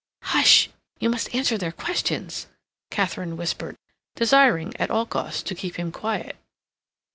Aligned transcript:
"Hush! 0.23 0.67
You 0.97 1.11
must 1.11 1.35
answer 1.35 1.59
their 1.59 1.71
questions," 1.71 2.47
Katharine 2.89 3.37
whispered, 3.37 3.75
desiring, 4.15 4.73
at 4.77 4.89
all 4.89 5.05
costs, 5.05 5.43
to 5.43 5.53
keep 5.53 5.75
him 5.75 5.91
quiet. 5.91 6.37